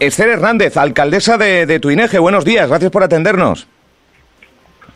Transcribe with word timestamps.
Esther 0.00 0.28
Hernández, 0.28 0.76
alcaldesa 0.76 1.38
de, 1.38 1.66
de 1.66 1.80
Tuineje, 1.80 2.20
buenos 2.20 2.44
días, 2.44 2.68
gracias 2.68 2.92
por 2.92 3.02
atendernos. 3.02 3.66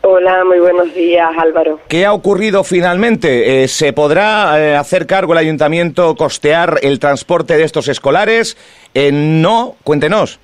Hola, 0.02 0.44
muy 0.44 0.60
buenos 0.60 0.94
días, 0.94 1.28
Álvaro. 1.36 1.80
¿Qué 1.88 2.06
ha 2.06 2.12
ocurrido 2.12 2.62
finalmente? 2.62 3.64
Eh, 3.64 3.68
¿Se 3.68 3.92
podrá 3.92 4.60
eh, 4.60 4.76
hacer 4.76 5.08
cargo 5.08 5.32
el 5.32 5.40
ayuntamiento 5.40 6.14
costear 6.14 6.78
el 6.82 7.00
transporte 7.00 7.56
de 7.56 7.64
estos 7.64 7.88
escolares? 7.88 8.56
Eh, 8.94 9.10
no, 9.12 9.74
cuéntenos. 9.82 10.38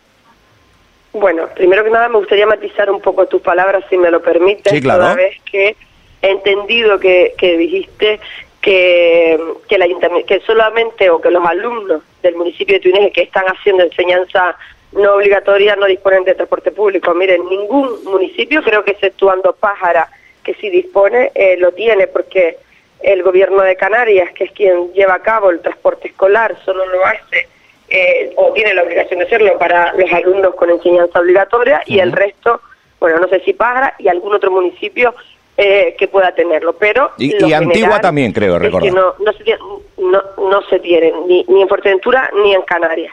Bueno, 1.12 1.45
primero 1.54 1.84
que 1.84 1.90
nada 1.90 2.09
me 2.09 2.18
gustaría 2.18 2.46
matizar 2.46 2.90
un 2.90 3.00
poco 3.00 3.27
tus 3.27 3.40
palabras, 3.40 3.84
si 3.88 3.96
me 3.96 4.11
lo 4.11 4.20
permites, 4.20 4.72
Sí, 4.72 4.80
claro. 4.80 5.02
toda 5.04 5.14
vez 5.14 5.36
que 5.48 5.77
he 6.20 6.30
entendido 6.30 6.98
que, 6.98 7.32
que 7.38 7.56
dijiste 7.56 8.18
que, 8.61 9.40
que 9.68 9.75
el 9.77 9.82
ayuntamiento, 9.82 10.27
que 10.27 10.40
solamente 10.40 11.11
o 11.11 11.20
que 11.20 11.30
los 11.30 11.45
alumnos 11.46 12.02
del 12.23 12.37
municipio 12.37 12.75
de 12.75 12.80
Tuineje 12.80 13.12
que 13.12 13.23
están 13.23 13.45
haciendo 13.46 13.85
enseñanza 13.85 14.57
no 14.93 15.14
obligatoria 15.14 15.77
no 15.77 15.87
disponen 15.87 16.25
de 16.25 16.35
transporte 16.35 16.71
público. 16.71 17.14
Miren, 17.14 17.46
ningún 17.49 18.04
municipio, 18.04 18.63
creo 18.63 18.85
que 18.85 18.93
exceptuando 18.93 19.53
Pájara, 19.53 20.09
que 20.43 20.54
sí 20.54 20.71
dispone, 20.71 21.31
eh, 21.35 21.57
lo 21.59 21.73
tiene 21.73 22.07
porque 22.07 22.57
el 23.00 23.23
gobierno 23.23 23.62
de 23.62 23.76
Canarias, 23.76 24.32
que 24.32 24.45
es 24.45 24.53
quien 24.53 24.93
lleva 24.93 25.14
a 25.14 25.23
cabo 25.23 25.50
el 25.50 25.61
transporte 25.61 26.09
escolar, 26.09 26.57
solo 26.64 26.86
lo 26.86 27.04
hace 27.04 27.49
eh, 27.90 28.32
o 28.37 28.53
tiene 28.53 28.75
la 28.75 28.82
obligación 28.82 29.21
de 29.21 29.26
hacerlo 29.26 29.59
para 29.59 29.93
los 29.95 30.12
alumnos 30.12 30.54
con 30.54 30.71
enseñanza 30.71 31.21
obligatoria 31.21 31.82
y 31.87 32.00
el 32.00 32.12
resto, 32.12 32.61
bueno, 32.98 33.19
no 33.19 33.28
sé 33.28 33.41
si 33.41 33.53
Pájara 33.53 33.95
y 33.98 34.09
algún 34.09 34.34
otro 34.34 34.50
municipio 34.50 35.14
eh, 35.61 35.97
que 35.98 36.06
pueda 36.06 36.33
tenerlo, 36.33 36.72
pero 36.75 37.11
Y- 37.19 37.53
Antigua 37.53 38.00
también, 38.00 38.33
creo 38.33 38.55
es 38.55 38.61
que 38.62 38.67
recordar. 38.67 38.92
no, 38.92 39.14
no 39.19 39.33
se 39.33 39.42
tiene, 39.44 39.58
no, 39.98 40.22
no 40.39 40.62
se 40.70 40.78
tiene 40.78 41.12
ni, 41.27 41.44
ni 41.48 41.62
en 41.62 41.69
Fuerteventura 41.69 42.31
ni 42.44 42.55
en 42.55 42.62
Canarias. 42.62 43.12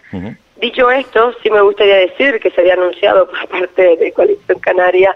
Dicho 0.58 0.90
esto, 0.92 1.34
sí 1.44 1.50
me 1.50 1.62
gustaría 1.62 1.96
decir 1.98 2.40
que 2.40 2.52
se 2.52 2.62
había 2.62 2.74
anunciado 2.76 3.28
por 3.28 3.48
parte 3.60 3.98
de 3.98 4.12
Coalición 4.14 4.60
Canaria 4.60 5.16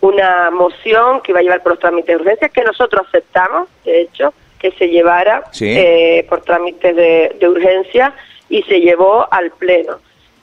una 0.00 0.50
moción 0.50 1.20
que 1.20 1.32
iba 1.32 1.40
a 1.40 1.42
llevar 1.42 1.62
por 1.62 1.72
los 1.72 1.78
trámites 1.78 2.08
de 2.16 2.16
urgencia, 2.22 2.48
que 2.48 2.62
nosotros 2.62 3.06
aceptamos, 3.08 3.68
de 3.84 4.00
hecho, 4.00 4.32
que 4.58 4.70
se 4.72 4.88
llevara 4.88 5.44
Sí. 5.52 5.70
eh, 5.76 6.24
por 6.28 6.40
trámites 6.40 6.96
de, 6.96 7.36
de 7.38 7.48
urgencia 7.48 8.14
y 8.48 8.62
se 8.62 8.80
llevó 8.80 9.28
al 9.30 9.50
Pleno. 9.50 9.98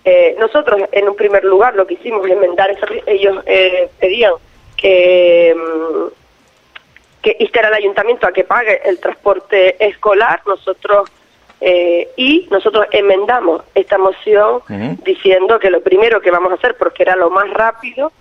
Eh, 0.05 0.35
nosotros, 0.39 0.81
en 0.91 1.09
un 1.09 1.15
primer 1.15 1.43
lugar, 1.43 1.75
lo 1.75 1.87
que 1.87 1.95
hicimos 1.95 2.23
es 2.27 2.31
enmendar, 2.33 2.69
ellos 3.07 3.39
eh, 3.47 3.89
pedían 3.99 4.33
que, 4.77 5.55
mm, 5.55 6.07
que 7.35 7.43
instar 7.43 7.65
al 7.65 7.73
ayuntamiento 7.73 8.27
a 8.27 8.31
que 8.31 8.43
pague 8.43 8.81
el 8.85 8.99
transporte 8.99 9.75
escolar, 9.85 10.41
nosotros 10.45 11.09
eh, 11.59 12.09
y 12.15 12.47
nosotros 12.51 12.85
enmendamos 12.91 13.63
esta 13.73 13.97
moción 13.97 14.61
diciendo 15.03 15.59
que 15.59 15.71
lo 15.71 15.81
primero 15.81 16.21
que 16.21 16.29
vamos 16.31 16.51
a 16.51 16.55
hacer, 16.55 16.75
porque 16.77 17.03
era 17.03 17.15
lo 17.15 17.29
más 17.31 17.49
rápido, 17.49 18.11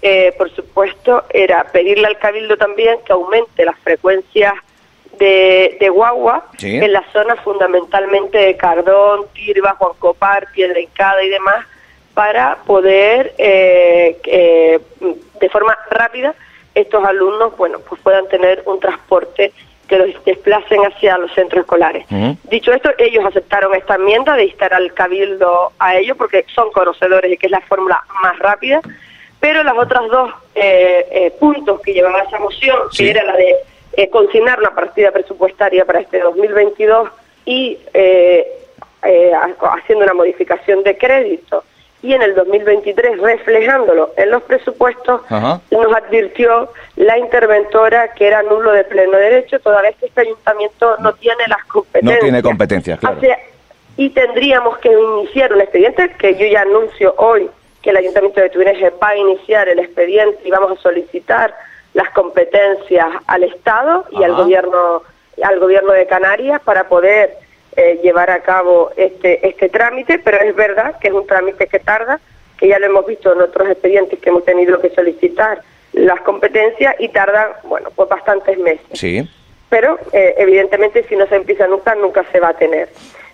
eh, 0.00 0.32
por 0.38 0.50
supuesto, 0.54 1.24
era 1.30 1.64
pedirle 1.72 2.06
al 2.06 2.18
cabildo 2.18 2.56
también 2.56 2.98
que 3.04 3.12
aumente 3.12 3.64
las 3.64 3.78
frecuencias 3.80 4.54
de, 5.18 5.76
de 5.80 5.88
guagua 5.88 6.46
Sí. 6.58 6.76
en 6.76 6.92
las 6.92 7.06
zonas 7.12 7.38
fundamentalmente 7.40 8.38
de 8.38 8.56
Cardón, 8.56 9.26
Tirba, 9.32 9.74
Juan 9.78 9.92
Copar, 9.98 10.48
Piedra 10.52 10.78
y 10.80 11.28
demás, 11.28 11.66
para 12.14 12.58
poder 12.66 13.34
eh, 13.38 14.18
que, 14.22 14.80
de 15.40 15.48
forma 15.50 15.76
rápida 15.90 16.34
estos 16.74 17.04
alumnos 17.04 17.56
bueno 17.56 17.78
pues 17.88 18.00
puedan 18.02 18.26
tener 18.28 18.62
un 18.66 18.80
transporte 18.80 19.52
que 19.88 19.98
los 19.98 20.24
desplacen 20.24 20.80
hacia 20.86 21.18
los 21.18 21.30
centros 21.34 21.60
escolares. 21.60 22.06
Dicho 22.44 22.72
esto, 22.72 22.90
ellos 22.96 23.22
aceptaron 23.26 23.74
esta 23.74 23.96
enmienda 23.96 24.34
de 24.34 24.44
instar 24.46 24.72
al 24.72 24.94
cabildo 24.94 25.72
a 25.78 25.96
ello 25.96 26.16
porque 26.16 26.44
son 26.54 26.72
conocedores 26.72 27.30
de 27.30 27.36
que 27.36 27.46
es 27.46 27.50
la 27.52 27.60
fórmula 27.60 28.02
más 28.22 28.38
rápida, 28.38 28.80
pero 29.40 29.62
las 29.62 29.76
otras 29.76 30.08
dos 30.08 30.30
eh, 30.54 31.06
eh, 31.10 31.30
puntos 31.38 31.82
que 31.82 31.92
llevaba 31.92 32.20
esa 32.22 32.38
moción, 32.38 32.78
Sí. 32.92 33.04
que 33.04 33.10
era 33.10 33.24
la 33.24 33.36
de 33.36 33.56
eh, 33.98 34.08
consignar 34.08 34.58
una 34.58 34.74
partida 34.74 35.10
presupuestaria 35.12 35.84
para 35.84 36.00
este 36.00 36.18
2022 36.20 37.10
y 37.44 37.78
eh, 37.92 38.48
eh, 39.02 39.32
ha- 39.34 39.74
haciendo 39.74 40.04
una 40.06 40.14
modificación 40.14 40.82
de 40.82 40.96
crédito 40.96 41.62
y 42.04 42.12
en 42.12 42.20
el 42.22 42.34
2023 42.34 43.18
reflejándolo 43.18 44.12
en 44.18 44.30
los 44.30 44.42
presupuestos, 44.42 45.22
Ajá. 45.30 45.60
nos 45.70 45.86
advirtió 45.96 46.70
la 46.96 47.16
interventora 47.18 48.12
que 48.12 48.26
era 48.26 48.42
nulo 48.42 48.72
de 48.72 48.84
pleno 48.84 49.16
derecho, 49.16 49.58
toda 49.60 49.80
vez 49.80 49.96
que 49.96 50.06
este 50.06 50.20
ayuntamiento 50.20 50.96
no 50.98 51.14
tiene 51.14 51.44
las 51.48 51.64
competencias. 51.64 52.20
tiene 52.20 52.42
competencias, 52.42 52.98
claro. 52.98 53.16
Hacia- 53.16 53.38
y 53.96 54.10
tendríamos 54.10 54.76
que 54.78 54.92
iniciar 54.92 55.52
un 55.54 55.62
expediente, 55.62 56.10
que 56.18 56.34
yo 56.36 56.46
ya 56.46 56.60
anuncio 56.62 57.14
hoy 57.16 57.48
que 57.80 57.90
el 57.90 57.96
ayuntamiento 57.96 58.40
de 58.40 58.50
Tuineje 58.50 58.90
va 59.02 59.08
a 59.10 59.16
iniciar 59.16 59.68
el 59.68 59.78
expediente 59.78 60.38
y 60.44 60.50
vamos 60.50 60.78
a 60.78 60.82
solicitar 60.82 61.54
las 61.94 62.10
competencias 62.10 63.06
al 63.26 63.44
Estado 63.44 64.04
y 64.10 64.22
al 64.24 64.34
gobierno 64.34 65.02
al 65.42 65.58
gobierno 65.58 65.92
de 65.92 66.06
Canarias 66.06 66.60
para 66.64 66.84
poder 66.88 67.36
eh, 67.76 68.00
llevar 68.02 68.30
a 68.30 68.40
cabo 68.40 68.90
este 68.96 69.46
este 69.46 69.68
trámite, 69.68 70.18
pero 70.18 70.38
es 70.40 70.54
verdad 70.54 70.98
que 71.00 71.08
es 71.08 71.14
un 71.14 71.26
trámite 71.26 71.66
que 71.66 71.78
tarda, 71.78 72.20
que 72.58 72.68
ya 72.68 72.78
lo 72.78 72.86
hemos 72.86 73.06
visto 73.06 73.32
en 73.32 73.40
otros 73.40 73.68
expedientes 73.68 74.18
que 74.20 74.30
hemos 74.30 74.44
tenido 74.44 74.80
que 74.80 74.90
solicitar 74.90 75.60
las 75.92 76.20
competencias 76.22 76.96
y 76.98 77.08
tardan, 77.08 77.48
bueno, 77.64 77.90
pues 77.94 78.08
bastantes 78.08 78.58
meses 78.58 78.84
Sí. 78.94 79.28
pero 79.68 79.98
eh, 80.12 80.34
evidentemente 80.38 81.04
si 81.08 81.16
no 81.16 81.26
se 81.26 81.36
empieza 81.36 81.66
nunca, 81.66 81.94
nunca 81.94 82.24
se 82.32 82.40
va 82.40 82.48
a 82.48 82.54
tener. 82.54 82.88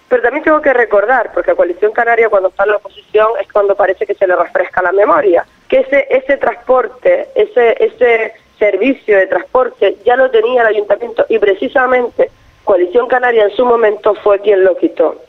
Pero 0.08 0.22
también 0.22 0.42
tengo 0.42 0.60
que 0.60 0.72
recordar, 0.72 1.30
porque 1.32 1.52
a 1.52 1.54
Coalición 1.54 1.92
Canaria 1.92 2.28
cuando 2.28 2.48
está 2.48 2.64
en 2.64 2.70
la 2.70 2.76
oposición 2.78 3.28
es 3.40 3.50
cuando 3.52 3.76
parece 3.76 4.06
que 4.06 4.14
se 4.14 4.26
le 4.26 4.34
refresca 4.34 4.82
la 4.82 4.90
memoria, 4.92 5.44
que 5.68 5.80
ese, 5.80 6.06
ese 6.10 6.36
transporte, 6.36 7.28
ese, 7.36 7.76
ese 7.78 8.32
servicio 8.58 9.16
de 9.16 9.26
transporte 9.28 9.96
ya 10.04 10.16
lo 10.16 10.30
tenía 10.30 10.62
el 10.62 10.66
ayuntamiento 10.68 11.24
y 11.28 11.38
precisamente 11.38 12.30
Coalición 12.70 13.08
Canaria 13.08 13.42
en 13.42 13.50
su 13.56 13.64
momento 13.64 14.14
fue 14.14 14.38
quien 14.38 14.62
lo 14.62 14.76
quitó. 14.76 15.20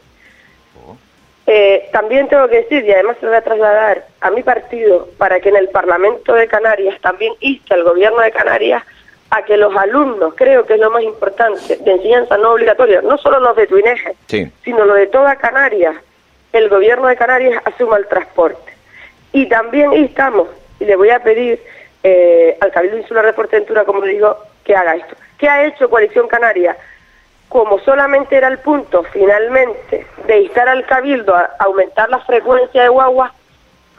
Eh, 1.47 1.89
también 1.91 2.27
tengo 2.27 2.47
que 2.47 2.57
decir, 2.57 2.85
y 2.85 2.91
además 2.91 3.17
se 3.19 3.25
lo 3.25 3.31
voy 3.31 3.39
a 3.39 3.43
trasladar 3.43 4.05
a 4.19 4.29
mi 4.29 4.43
partido, 4.43 5.07
para 5.17 5.39
que 5.39 5.49
en 5.49 5.55
el 5.55 5.67
Parlamento 5.69 6.33
de 6.33 6.47
Canarias 6.47 7.01
también 7.01 7.33
inste 7.39 7.73
al 7.73 7.83
gobierno 7.83 8.21
de 8.21 8.31
Canarias 8.31 8.83
a 9.31 9.43
que 9.43 9.57
los 9.57 9.75
alumnos, 9.75 10.35
creo 10.35 10.67
que 10.67 10.75
es 10.75 10.79
lo 10.79 10.91
más 10.91 11.01
importante, 11.01 11.77
de 11.77 11.91
enseñanza 11.91 12.37
no 12.37 12.51
obligatoria, 12.51 13.01
no 13.01 13.17
solo 13.17 13.39
los 13.39 13.55
de 13.55 13.65
Tuineje, 13.65 14.13
Sí. 14.27 14.51
sino 14.63 14.85
los 14.85 14.97
de 14.97 15.07
toda 15.07 15.35
Canarias, 15.37 15.95
el 16.53 16.69
gobierno 16.69 17.07
de 17.07 17.15
Canarias 17.15 17.59
asuma 17.65 17.97
el 17.97 18.05
transporte. 18.05 18.71
Y 19.33 19.47
también 19.47 19.93
instamos, 19.93 20.47
y 20.79 20.85
le 20.85 20.95
voy 20.95 21.09
a 21.09 21.23
pedir 21.23 21.59
eh, 22.03 22.55
al 22.61 22.71
Cabildo 22.71 22.97
Insular 22.97 23.25
de 23.25 23.33
Fuerteventura, 23.33 23.83
como 23.83 24.01
digo, 24.03 24.37
que 24.63 24.75
haga 24.75 24.95
esto. 24.95 25.15
¿Qué 25.39 25.49
ha 25.49 25.65
hecho 25.65 25.89
Coalición 25.89 26.27
Canaria? 26.27 26.77
Como 27.51 27.79
solamente 27.79 28.37
era 28.37 28.47
el 28.47 28.59
punto 28.59 29.03
finalmente 29.11 30.07
de 30.25 30.39
instar 30.39 30.69
al 30.69 30.85
cabildo 30.85 31.35
a 31.35 31.49
aumentar 31.59 32.09
la 32.09 32.19
frecuencia 32.19 32.83
de 32.83 32.87
guagua, 32.87 33.33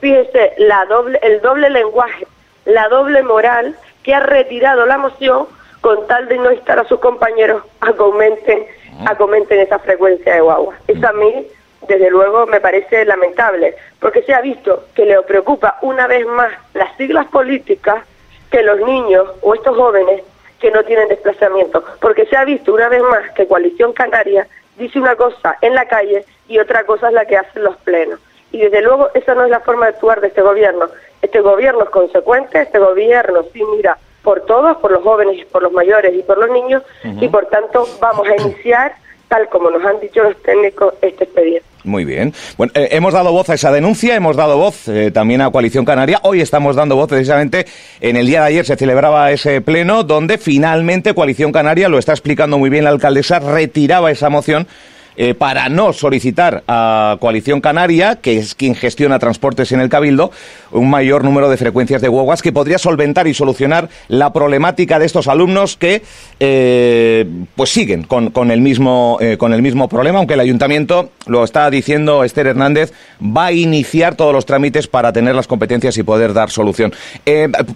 fíjese 0.00 0.54
la 0.56 0.86
doble, 0.86 1.18
el 1.22 1.42
doble 1.42 1.68
lenguaje, 1.68 2.26
la 2.64 2.88
doble 2.88 3.22
moral 3.22 3.76
que 4.02 4.14
ha 4.14 4.20
retirado 4.20 4.86
la 4.86 4.96
moción 4.96 5.46
con 5.82 6.06
tal 6.06 6.28
de 6.28 6.38
no 6.38 6.50
instar 6.50 6.78
a 6.78 6.88
sus 6.88 6.98
compañeros 7.00 7.62
a 7.82 7.92
que 7.92 7.98
aumenten, 7.98 8.66
a 9.04 9.10
aumenten 9.10 9.60
esa 9.60 9.78
frecuencia 9.80 10.32
de 10.34 10.40
guagua. 10.40 10.74
Eso 10.88 11.06
a 11.06 11.12
mí, 11.12 11.46
desde 11.86 12.08
luego, 12.08 12.46
me 12.46 12.58
parece 12.58 13.04
lamentable, 13.04 13.76
porque 14.00 14.22
se 14.22 14.32
ha 14.32 14.40
visto 14.40 14.86
que 14.94 15.04
le 15.04 15.20
preocupa 15.22 15.76
una 15.82 16.06
vez 16.06 16.24
más 16.26 16.52
las 16.72 16.96
siglas 16.96 17.26
políticas 17.26 18.02
que 18.50 18.62
los 18.62 18.80
niños 18.80 19.28
o 19.42 19.54
estos 19.54 19.76
jóvenes 19.76 20.22
que 20.62 20.70
no 20.70 20.84
tienen 20.84 21.08
desplazamiento, 21.08 21.82
porque 22.00 22.24
se 22.26 22.36
ha 22.36 22.44
visto 22.44 22.72
una 22.72 22.88
vez 22.88 23.02
más 23.02 23.32
que 23.32 23.48
Coalición 23.48 23.92
Canaria 23.92 24.46
dice 24.78 25.00
una 25.00 25.16
cosa 25.16 25.58
en 25.60 25.74
la 25.74 25.86
calle 25.86 26.24
y 26.46 26.60
otra 26.60 26.84
cosa 26.84 27.08
es 27.08 27.14
la 27.14 27.26
que 27.26 27.36
hacen 27.36 27.64
los 27.64 27.76
plenos. 27.78 28.20
Y 28.52 28.58
desde 28.58 28.80
luego 28.80 29.08
esa 29.12 29.34
no 29.34 29.44
es 29.44 29.50
la 29.50 29.58
forma 29.58 29.86
de 29.86 29.94
actuar 29.94 30.20
de 30.20 30.28
este 30.28 30.40
gobierno. 30.40 30.86
Este 31.20 31.40
gobierno 31.40 31.82
es 31.82 31.90
consecuente, 31.90 32.62
este 32.62 32.78
gobierno 32.78 33.42
sí 33.52 33.62
mira 33.74 33.98
por 34.22 34.42
todos, 34.42 34.76
por 34.76 34.92
los 34.92 35.02
jóvenes, 35.02 35.44
por 35.46 35.64
los 35.64 35.72
mayores 35.72 36.14
y 36.14 36.22
por 36.22 36.38
los 36.38 36.48
niños, 36.50 36.84
y 37.02 37.28
por 37.28 37.46
tanto 37.46 37.84
vamos 38.00 38.28
a 38.28 38.40
iniciar, 38.40 38.94
tal 39.32 39.48
como 39.48 39.70
nos 39.70 39.82
han 39.82 39.98
dicho 39.98 40.22
los 40.22 40.36
técnicos, 40.42 40.92
este 41.00 41.24
expediente. 41.24 41.66
Muy 41.84 42.04
bien. 42.04 42.34
Bueno, 42.58 42.70
eh, 42.76 42.88
hemos 42.90 43.14
dado 43.14 43.32
voz 43.32 43.48
a 43.48 43.54
esa 43.54 43.72
denuncia, 43.72 44.14
hemos 44.14 44.36
dado 44.36 44.58
voz 44.58 44.86
eh, 44.88 45.10
también 45.10 45.40
a 45.40 45.50
Coalición 45.50 45.86
Canaria. 45.86 46.20
Hoy 46.22 46.42
estamos 46.42 46.76
dando 46.76 46.96
voz 46.96 47.08
precisamente 47.08 47.64
en 48.02 48.16
el 48.16 48.26
día 48.26 48.42
de 48.42 48.48
ayer 48.48 48.66
se 48.66 48.76
celebraba 48.76 49.32
ese 49.32 49.62
pleno 49.62 50.02
donde 50.02 50.36
finalmente 50.36 51.14
Coalición 51.14 51.50
Canaria, 51.50 51.88
lo 51.88 51.98
está 51.98 52.12
explicando 52.12 52.58
muy 52.58 52.68
bien 52.68 52.84
la 52.84 52.90
alcaldesa, 52.90 53.38
retiraba 53.38 54.10
esa 54.10 54.28
moción 54.28 54.68
eh, 55.16 55.34
para 55.34 55.68
no 55.68 55.92
solicitar 55.92 56.62
a 56.66 57.16
Coalición 57.20 57.60
Canaria, 57.60 58.16
que 58.16 58.38
es 58.38 58.54
quien 58.54 58.74
gestiona 58.74 59.18
transportes 59.18 59.72
en 59.72 59.80
el 59.80 59.88
Cabildo, 59.88 60.30
un 60.70 60.88
mayor 60.90 61.24
número 61.24 61.50
de 61.50 61.56
frecuencias 61.56 62.00
de 62.00 62.08
guaguas 62.08 62.42
que 62.42 62.52
podría 62.52 62.78
solventar 62.78 63.26
y 63.26 63.34
solucionar 63.34 63.88
la 64.08 64.32
problemática 64.32 64.98
de 64.98 65.06
estos 65.06 65.28
alumnos 65.28 65.76
que 65.76 66.02
eh, 66.40 67.26
pues 67.56 67.70
siguen 67.70 68.04
con, 68.04 68.30
con 68.30 68.50
el 68.50 68.60
mismo, 68.60 69.18
eh, 69.20 69.36
con 69.36 69.52
el 69.52 69.62
mismo 69.62 69.88
problema, 69.88 70.18
aunque 70.18 70.34
el 70.34 70.40
ayuntamiento, 70.40 71.10
lo 71.26 71.44
está 71.44 71.68
diciendo 71.70 72.24
Esther 72.24 72.46
Hernández, 72.46 72.92
va 73.20 73.46
a 73.46 73.52
iniciar 73.52 74.14
todos 74.14 74.32
los 74.32 74.46
trámites 74.46 74.86
para 74.86 75.12
tener 75.12 75.34
las 75.34 75.46
competencias 75.46 75.96
y 75.98 76.02
poder 76.02 76.32
dar 76.32 76.50
solución. 76.50 76.92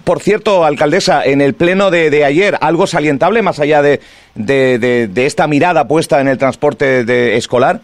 por 0.05 0.21
cierto, 0.21 0.65
alcaldesa, 0.65 1.25
en 1.25 1.41
el 1.41 1.55
pleno 1.55 1.91
de, 1.91 2.11
de 2.11 2.25
ayer, 2.25 2.57
algo 2.61 2.87
salientable 2.87 3.43
más 3.43 3.61
allá 3.61 3.83
de, 3.83 4.01
de, 4.37 5.09
de, 5.09 5.27
esta 5.27 5.47
mirada 5.47 5.89
puesta 5.89 6.21
en 6.21 6.29
el 6.29 6.39
transporte 6.39 7.05
de, 7.05 7.26
escolar? 7.35 7.81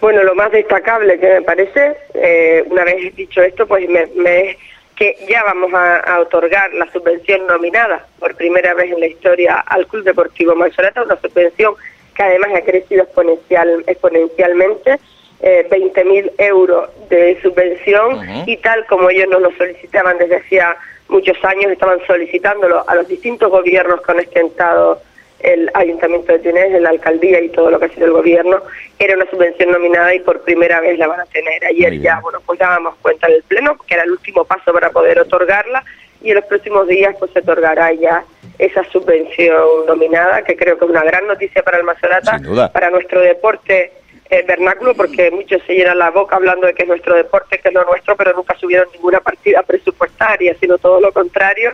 Bueno, 0.00 0.22
lo 0.22 0.34
más 0.34 0.52
destacable 0.52 1.18
que 1.18 1.26
me 1.26 1.42
parece, 1.42 1.96
eh, 2.14 2.64
una 2.66 2.84
vez 2.84 3.14
dicho 3.14 3.42
esto, 3.42 3.66
pues 3.66 3.88
me, 3.88 4.06
me 4.16 4.56
que 4.96 5.16
ya 5.28 5.44
vamos 5.44 5.72
a, 5.74 6.20
otorgar 6.20 6.72
la 6.72 6.90
subvención 6.90 7.46
nominada 7.46 8.06
por 8.18 8.34
primera 8.34 8.72
vez 8.74 8.90
en 8.90 9.00
la 9.00 9.06
historia 9.06 9.56
al 9.66 9.86
Club 9.86 10.04
Deportivo 10.04 10.54
Manzanata, 10.54 11.02
una 11.02 11.20
subvención 11.20 11.74
que 12.14 12.22
además 12.22 12.50
ha 12.54 12.62
crecido 12.62 13.02
exponencial, 13.02 13.84
exponencialmente, 13.86 14.98
eh, 15.40 15.66
20.000 15.70 16.32
euros 16.38 16.88
de 17.10 17.38
subvención 17.42 18.20
y 18.46 18.56
tal 18.56 18.86
como 18.86 19.10
ellos 19.10 19.28
nos 19.28 19.42
lo 19.42 19.50
solicitaban 19.52 20.16
desde 20.16 20.36
hacía 20.36 20.74
muchos 21.08 21.36
años 21.44 21.70
estaban 21.70 21.98
solicitándolo 22.06 22.82
a 22.88 22.94
los 22.94 23.06
distintos 23.06 23.50
gobiernos 23.50 24.00
que 24.00 24.12
han 24.12 24.18
ostentado 24.18 25.02
el 25.40 25.70
Ayuntamiento 25.74 26.32
de 26.32 26.38
Túnez, 26.38 26.80
la 26.80 26.90
alcaldía 26.90 27.40
y 27.40 27.50
todo 27.50 27.70
lo 27.70 27.78
que 27.78 27.86
ha 27.86 27.88
sido 27.90 28.06
el 28.06 28.12
gobierno, 28.12 28.62
era 28.98 29.14
una 29.14 29.28
subvención 29.30 29.70
nominada 29.70 30.14
y 30.14 30.20
por 30.20 30.40
primera 30.42 30.80
vez 30.80 30.98
la 30.98 31.06
van 31.08 31.20
a 31.20 31.26
tener. 31.26 31.64
Ayer 31.64 32.00
ya, 32.00 32.20
bueno, 32.20 32.40
pues 32.44 32.58
dábamos 32.58 32.96
cuenta 33.02 33.28
en 33.28 33.34
el 33.34 33.42
Pleno, 33.42 33.76
que 33.86 33.94
era 33.94 34.04
el 34.04 34.12
último 34.12 34.44
paso 34.44 34.72
para 34.72 34.90
poder 34.90 35.18
otorgarla, 35.20 35.84
y 36.22 36.30
en 36.30 36.36
los 36.36 36.44
próximos 36.46 36.88
días 36.88 37.14
pues 37.18 37.30
se 37.32 37.40
otorgará 37.40 37.92
ya 37.92 38.24
esa 38.58 38.82
subvención 38.84 39.86
nominada, 39.86 40.42
que 40.42 40.56
creo 40.56 40.78
que 40.78 40.84
es 40.86 40.90
una 40.90 41.04
gran 41.04 41.26
noticia 41.26 41.62
para 41.62 41.78
el 41.78 41.84
Macerata, 41.84 42.40
para 42.72 42.90
nuestro 42.90 43.20
deporte 43.20 43.92
el 44.30 44.44
vernáculo 44.44 44.94
porque 44.94 45.30
muchos 45.30 45.62
se 45.66 45.74
llenan 45.74 45.98
la 45.98 46.10
boca 46.10 46.36
hablando 46.36 46.66
de 46.66 46.74
que 46.74 46.82
es 46.82 46.88
nuestro 46.88 47.14
deporte, 47.14 47.58
que 47.58 47.68
es 47.68 47.74
lo 47.74 47.84
nuestro, 47.84 48.16
pero 48.16 48.32
nunca 48.32 48.56
subieron 48.58 48.88
ninguna 48.92 49.20
partida 49.20 49.62
presupuestaria, 49.62 50.56
sino 50.58 50.78
todo 50.78 51.00
lo 51.00 51.12
contrario. 51.12 51.72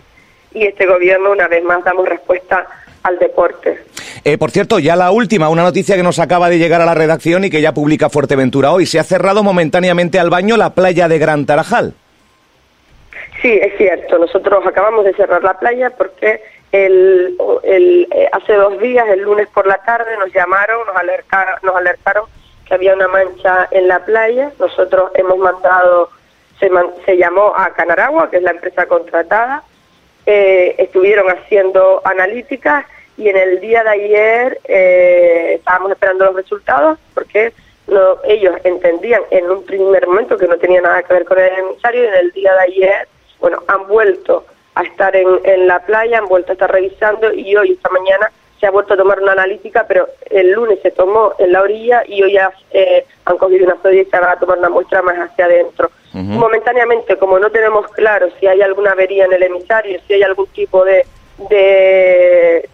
Y 0.53 0.67
este 0.67 0.85
gobierno, 0.85 1.31
una 1.31 1.49
vez 1.49 1.65
más, 1.65 1.83
damos 1.83 2.07
respuesta 2.07 2.67
al 3.03 3.19
deporte. 3.19 3.79
Eh, 4.25 4.39
por 4.39 4.51
cierto, 4.51 4.79
ya 4.79 4.97
la 4.97 5.11
última, 5.11 5.49
una 5.49 5.63
noticia 5.63 5.97
que 5.97 6.03
nos 6.03 6.19
acaba 6.19 6.49
de 6.49 6.59
llegar 6.59 6.81
a 6.81 6.85
la 6.85 6.95
redacción 6.95 7.45
y 7.45 7.51
que 7.51 7.61
ya 7.61 7.73
publica 7.73 8.09
Fuerteventura 8.09 8.73
hoy. 8.73 8.87
Se 8.87 8.99
ha 8.99 9.05
cerrado 9.05 9.43
momentáneamente 9.43 10.19
al 10.19 10.31
baño 10.31 10.57
la 10.57 10.71
playa 10.71 11.09
de 11.09 11.19
Gran 11.19 11.47
Tarajal. 11.47 11.95
Sí, 13.41 13.59
es 13.61 13.77
cierto. 13.77 14.19
Nosotros 14.19 14.65
acabamos 14.67 15.05
de 15.05 15.15
cerrar 15.15 15.43
la 15.43 15.59
playa 15.59 15.91
porque 15.91 16.41
el, 16.71 17.37
el, 17.65 18.09
eh, 18.13 18.29
hace 18.33 18.55
dos 18.55 18.79
días, 18.81 19.09
el 19.09 19.23
lunes 19.23 19.49
por 19.49 19.67
la 19.67 19.79
tarde, 19.79 20.17
nos 20.19 20.33
llamaron, 20.33 20.87
nos 20.87 20.97
alertaron, 20.97 21.55
nos 21.63 21.77
alertaron 21.77 22.25
había 22.73 22.95
una 22.95 23.09
mancha 23.09 23.69
en 23.71 23.89
la 23.89 24.05
playa. 24.05 24.53
Nosotros 24.59 25.11
hemos 25.15 25.39
mandado, 25.39 26.11
se, 26.59 26.71
se 27.05 27.17
llamó 27.17 27.53
a 27.57 27.71
Canaragua, 27.75 28.31
que 28.31 28.39
es 28.39 28.43
la 28.43 28.53
empresa 28.53 28.87
contratada, 28.87 29.63
eh, 30.27 30.75
estuvieron 30.79 31.29
haciendo 31.29 32.01
analíticas 32.05 32.87
y 33.17 33.29
en 33.29 33.37
el 33.37 33.61
día 33.61 33.83
de 33.85 33.91
ayer 33.91 34.61
eh, 34.65 35.55
estábamos 35.59 35.93
esperando 35.93 36.25
los 36.27 36.37
resultados 36.37 36.99
porque 37.15 37.53
ellos 38.25 38.55
entendían 38.65 39.23
en 39.31 39.51
un 39.51 39.65
primer 39.65 40.07
momento 40.07 40.39
que 40.39 40.47
no 40.47 40.57
tenía 40.57 40.81
nada 40.81 41.03
que 41.03 41.13
ver 41.13 41.25
con 41.25 41.39
el 41.39 41.53
emisario 41.53 42.05
y 42.05 42.07
en 42.07 42.15
el 42.15 42.31
día 42.33 42.53
de 42.55 42.61
ayer, 42.61 43.09
bueno, 43.41 43.63
han 43.67 43.87
vuelto 43.87 44.47
a 44.75 44.83
estar 44.83 45.15
en, 45.15 45.29
en 45.45 45.67
la 45.67 45.81
playa, 45.81 46.19
han 46.19 46.29
vuelto 46.29 46.53
a 46.53 46.55
estar 46.55 46.71
revisando 46.71 47.33
y 47.33 47.55
hoy, 47.57 47.73
esta 47.73 47.91
mañana, 47.91 48.31
se 48.63 48.69
ha 48.69 48.71
vuelto 48.71 48.95
a 48.95 48.97
tomar 48.97 49.21
una 49.21 49.33
analítica, 49.33 49.85
pero 49.89 50.07
el 50.31 50.53
lunes 50.53 50.79
se 50.83 50.93
tomó 50.93 51.33
en 51.39 51.51
la 51.51 51.63
orilla 51.63 52.05
y 52.07 52.23
hoy 52.23 52.35
ya 52.35 52.53
eh, 52.71 53.05
han 53.25 53.37
cogido 53.37 53.67
una 53.67 53.77
sodia 53.83 54.03
y 54.03 54.05
se 54.05 54.21
va 54.21 54.31
a 54.31 54.39
tomar 54.39 54.59
una 54.59 54.69
muestra 54.69 55.03
más 55.03 55.17
hacia 55.17 55.47
adentro. 55.47 55.91
Momentáneamente, 56.15 57.17
como 57.17 57.39
no 57.39 57.51
tenemos 57.51 57.91
claro 57.93 58.29
si 58.39 58.47
hay 58.47 58.61
alguna 58.61 58.93
avería 58.93 59.25
en 59.25 59.33
el 59.33 59.43
emisario, 59.43 59.99
si 60.07 60.13
hay 60.13 60.23
algún 60.23 60.47
tipo 60.49 60.85
de, 60.85 61.07
de 61.49 62.69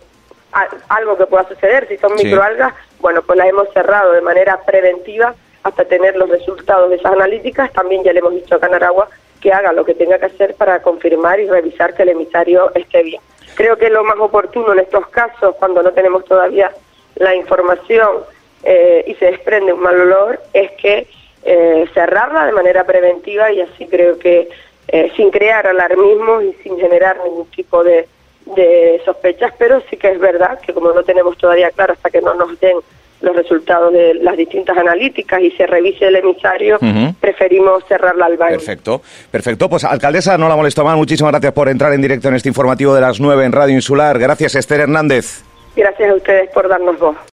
algo 0.89 1.17
que 1.17 1.27
pueda 1.27 1.49
suceder, 1.49 1.87
si 1.89 1.99
son 1.99 2.15
microalgas, 2.15 2.75
bueno, 3.01 3.23
pues 3.23 3.39
la 3.39 3.47
hemos 3.47 3.69
cerrado 3.73 4.13
de 4.13 4.21
manera 4.21 4.61
preventiva 4.65 5.35
hasta 5.63 5.85
tener 5.85 6.17
los 6.17 6.29
resultados 6.29 6.91
de 6.91 6.97
esas 6.97 7.13
analíticas. 7.13 7.73
También 7.73 8.03
ya 8.03 8.13
le 8.13 8.21
hemos 8.21 8.35
dicho 8.35 8.55
a 8.55 8.61
Canaragua 8.61 9.09
que 9.41 9.53
haga 9.53 9.73
lo 9.73 9.85
que 9.85 9.95
tenga 9.95 10.19
que 10.19 10.27
hacer 10.27 10.55
para 10.55 10.83
confirmar 10.83 11.39
y 11.41 11.49
revisar 11.49 11.95
que 11.95 12.03
el 12.03 12.11
emisario 12.11 12.73
esté 12.75 13.03
bien. 13.03 13.21
Creo 13.55 13.77
que 13.77 13.91
lo 13.91 14.05
más 14.05 14.17
oportuno 14.19 14.73
en 14.73 14.81
estos 14.81 15.07
casos, 15.09 15.55
cuando 15.57 15.83
no 15.83 15.93
tenemos 15.93 16.25
todavía 16.25 16.73
la 17.17 17.35
información 17.35 18.19
eh, 18.63 19.05
y 19.07 19.15
se 19.15 19.27
desprende 19.27 19.73
un 19.73 19.81
mal 19.81 20.01
olor, 20.01 20.41
es 20.53 20.73
que 20.73 21.09
eh, 21.45 21.89
cerrarla 21.95 22.47
de 22.47 22.53
manera 22.53 22.85
preventiva 22.85 23.51
y 23.53 23.61
así 23.61 23.87
creo 23.87 24.19
que 24.19 24.49
eh, 24.89 25.13
sin 25.17 25.31
crear 25.31 25.67
alarmismo 25.67 26.41
y 26.41 26.53
sin 26.63 26.79
generar 26.79 27.19
ningún 27.25 27.47
tipo 27.47 27.85
de, 27.85 28.09
de 28.55 29.01
sospechas, 29.05 29.53
pero 29.59 29.83
sí 29.91 29.97
que 29.97 30.11
es 30.13 30.19
verdad 30.19 30.59
que 30.61 30.73
como 30.73 30.93
no 30.93 31.03
tenemos 31.03 31.37
todavía 31.37 31.71
claro 31.71 31.93
hasta 31.93 32.11
que 32.11 32.21
no 32.21 32.35
nos 32.35 32.59
den 32.61 32.77
los 33.21 33.35
resultados 33.35 33.93
de 33.93 34.15
las 34.15 34.37
distintas 34.37 34.77
analíticas 34.77 35.41
y 35.41 35.51
se 35.51 35.67
revise 35.67 36.07
el 36.07 36.17
emisario, 36.17 36.79
preferimos 37.21 37.85
cerrarla 37.89 38.27
al 38.27 38.37
baño. 38.37 38.57
Perfecto, 38.57 39.03
perfecto. 39.31 39.69
Pues 39.69 39.85
alcaldesa, 39.85 40.39
no 40.39 40.49
la 40.49 40.57
molesto 40.57 40.85
más. 40.85 40.97
Muchísimas 40.97 41.33
gracias 41.33 41.53
por 41.53 41.69
entrar 41.69 41.93
en 41.93 42.01
directo 42.01 42.29
en 42.29 42.35
este 42.35 42.49
informativo 42.49 42.95
de 42.95 43.01
las 43.01 43.19
9 43.19 43.45
en 43.45 43.53
Radio 43.53 43.75
Insular. 43.75 44.19
Gracias, 44.19 44.55
Esther 44.55 44.83
Hernández. 44.83 45.43
Gracias 45.75 46.11
a 46.11 46.15
ustedes 46.15 46.51
por 46.51 46.69
darnos 46.69 46.99
voz. 46.99 47.17